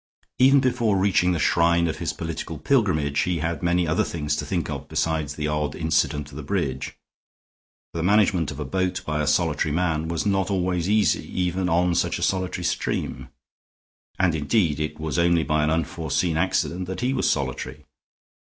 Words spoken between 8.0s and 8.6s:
management of